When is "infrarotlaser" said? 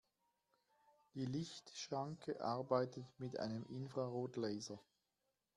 3.69-4.79